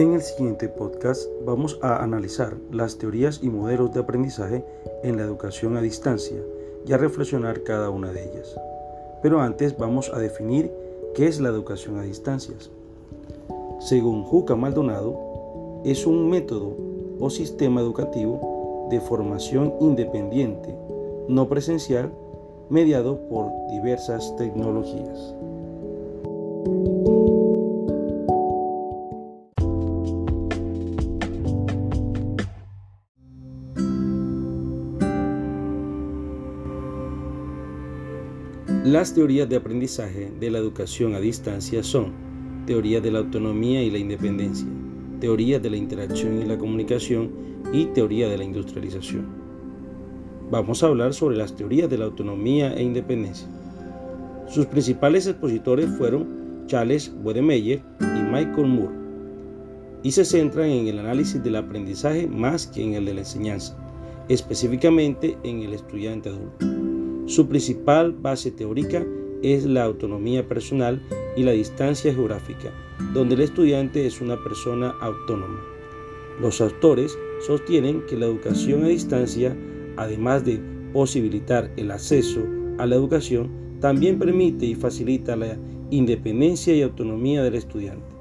[0.00, 4.64] En el siguiente podcast vamos a analizar las teorías y modelos de aprendizaje
[5.02, 6.38] en la educación a distancia
[6.86, 8.56] y a reflexionar cada una de ellas.
[9.22, 10.72] Pero antes vamos a definir
[11.14, 12.70] qué es la educación a distancias.
[13.78, 16.74] Según Juca Maldonado, es un método
[17.18, 20.74] o sistema educativo de formación independiente,
[21.28, 22.10] no presencial,
[22.70, 25.34] mediado por diversas tecnologías.
[38.70, 42.12] Las teorías de aprendizaje de la educación a distancia son
[42.66, 44.66] teoría de la autonomía y la independencia,
[45.20, 47.30] teoría de la interacción y la comunicación
[47.74, 49.26] y teoría de la industrialización.
[50.50, 53.48] Vamos a hablar sobre las teorías de la autonomía e independencia.
[54.48, 58.94] Sus principales expositores fueron Charles Wedemeyer y Michael Moore,
[60.04, 63.76] y se centran en el análisis del aprendizaje más que en el de la enseñanza,
[64.28, 66.69] específicamente en el estudiante adulto.
[67.30, 69.06] Su principal base teórica
[69.40, 71.00] es la autonomía personal
[71.36, 72.72] y la distancia geográfica,
[73.14, 75.60] donde el estudiante es una persona autónoma.
[76.40, 79.56] Los autores sostienen que la educación a distancia,
[79.96, 80.60] además de
[80.92, 82.40] posibilitar el acceso
[82.78, 85.56] a la educación, también permite y facilita la
[85.90, 88.12] independencia y autonomía del estudiante.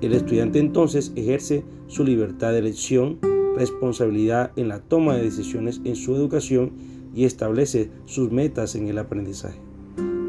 [0.00, 3.20] El estudiante entonces ejerce su libertad de elección,
[3.56, 6.72] responsabilidad en la toma de decisiones en su educación
[7.14, 9.60] y establece sus metas en el aprendizaje.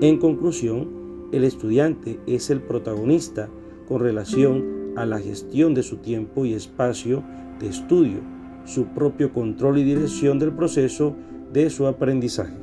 [0.01, 3.49] En conclusión, el estudiante es el protagonista
[3.87, 7.23] con relación a la gestión de su tiempo y espacio
[7.59, 8.19] de estudio,
[8.65, 11.15] su propio control y dirección del proceso
[11.53, 12.53] de su aprendizaje.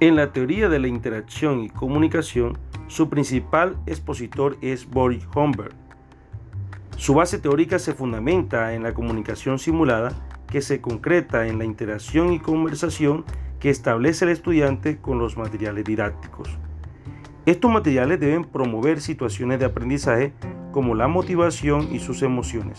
[0.00, 5.74] En la teoría de la interacción y comunicación, su principal expositor es Boris Homberg.
[6.96, 10.12] Su base teórica se fundamenta en la comunicación simulada
[10.46, 13.24] que se concreta en la interacción y conversación
[13.58, 16.48] que establece el estudiante con los materiales didácticos.
[17.44, 20.32] Estos materiales deben promover situaciones de aprendizaje
[20.70, 22.78] como la motivación y sus emociones.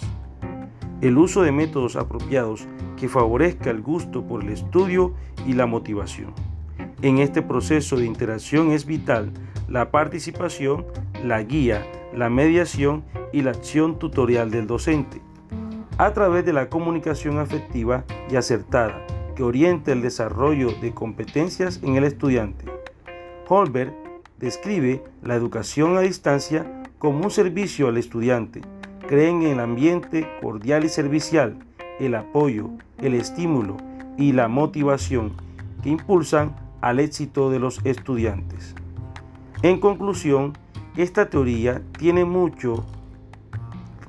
[1.01, 2.66] El uso de métodos apropiados
[2.96, 5.16] que favorezca el gusto por el estudio
[5.46, 6.34] y la motivación.
[7.02, 9.32] En este proceso de interacción es vital
[9.70, 10.86] la participación,
[11.24, 15.22] la guía, la mediación y la acción tutorial del docente,
[15.98, 21.96] a través de la comunicación afectiva y acertada que orienta el desarrollo de competencias en
[21.96, 22.66] el estudiante.
[23.48, 23.94] Holberg
[24.38, 28.62] describe la educación a distancia como un servicio al estudiante.
[29.08, 31.58] Creen en el ambiente cordial y servicial,
[32.02, 33.78] el apoyo, el estímulo
[34.18, 35.31] y la motivación
[35.81, 38.76] que impulsan al éxito de los estudiantes.
[39.62, 40.54] En conclusión,
[40.96, 42.86] esta teoría tiene mucho,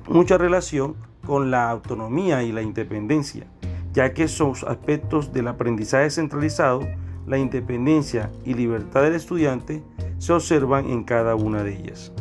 [0.07, 0.95] mucha relación
[1.25, 3.45] con la autonomía y la independencia,
[3.93, 6.81] ya que son aspectos del aprendizaje centralizado,
[7.27, 9.83] la independencia y libertad del estudiante
[10.17, 12.11] se observan en cada una de ellas.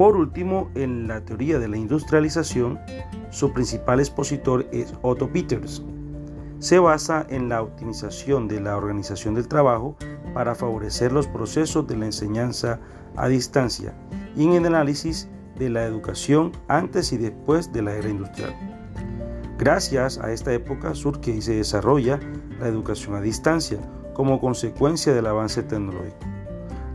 [0.00, 2.80] Por último, en la teoría de la industrialización,
[3.28, 5.82] su principal expositor es Otto Peters.
[6.58, 9.96] Se basa en la optimización de la organización del trabajo
[10.32, 12.80] para favorecer los procesos de la enseñanza
[13.14, 13.92] a distancia
[14.34, 15.28] y en el análisis
[15.58, 18.56] de la educación antes y después de la era industrial.
[19.58, 22.18] Gracias a esta época surge y se desarrolla
[22.58, 23.78] la educación a distancia
[24.14, 26.16] como consecuencia del avance tecnológico.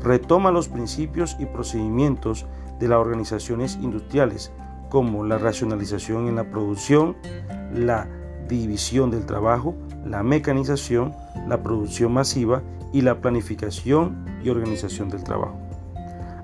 [0.02, 2.48] Retoma los principios y procedimientos
[2.80, 4.52] de las organizaciones industriales,
[4.90, 7.16] como la racionalización en la producción,
[7.74, 8.08] la
[8.48, 9.76] división del trabajo,
[10.06, 11.14] la mecanización,
[11.48, 12.62] la producción masiva
[12.94, 15.58] y la planificación y organización del trabajo.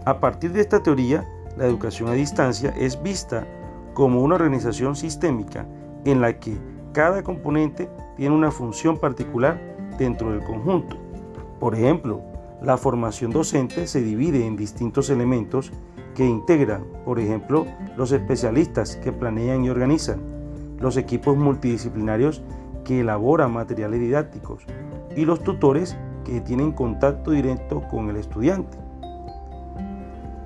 [0.06, 1.26] A partir de esta teoría,
[1.58, 3.46] la educación a distancia es vista
[3.94, 5.66] como una organización sistémica
[6.06, 6.58] en la que
[6.94, 9.60] cada componente tiene una función particular
[9.98, 10.98] dentro del conjunto.
[11.60, 12.22] Por ejemplo,
[12.62, 15.72] la formación docente se divide en distintos elementos
[16.22, 17.66] que integran, por ejemplo,
[17.98, 20.22] los especialistas que planean y organizan,
[20.80, 22.44] los equipos multidisciplinarios
[22.84, 24.68] que elaboran materiales didácticos
[25.18, 28.78] y los tutores que tienen contacto directo con el estudiante.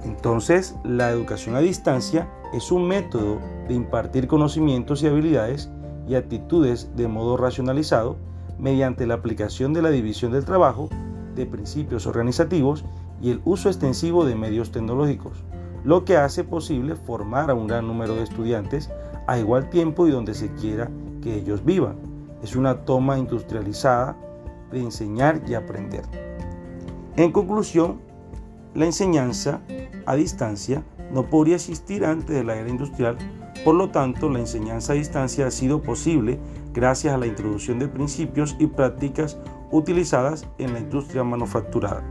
[0.05, 5.69] Entonces, la educación a distancia es un método de impartir conocimientos y habilidades
[6.07, 8.15] y actitudes de modo racionalizado
[8.57, 10.87] mediante la aplicación de la división del trabajo,
[11.35, 12.85] de principios organizativos
[13.21, 15.43] y el uso extensivo de medios tecnológicos,
[15.85, 18.89] lo que hace posible formar a un gran número de estudiantes
[19.27, 20.89] a igual tiempo y donde se quiera
[21.21, 21.97] que ellos vivan.
[22.41, 24.17] Es una toma industrializada
[24.71, 26.03] de enseñar y aprender.
[27.15, 28.01] En conclusión,
[28.73, 29.61] la enseñanza
[30.07, 30.83] a distancia
[31.13, 33.17] no podría existir antes de la era industrial,
[33.63, 36.39] por lo tanto la enseñanza a distancia ha sido posible
[36.73, 39.37] gracias a la introducción de principios y prácticas
[39.71, 42.03] utilizadas en la industria manufacturada.